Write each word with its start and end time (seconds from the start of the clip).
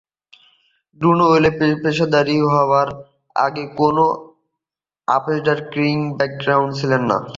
Dunaway 1.01 1.49
পেশাদারী 1.83 2.37
হওয়ার 2.53 2.89
আগে 3.35 3.63
কোন 3.79 3.97
অপেশাদার 5.07 5.59
বক্সিং 5.63 5.95
ব্যাকগ্রাউন্ড 6.17 6.71
ছিল 6.79 6.91
না। 7.09 7.17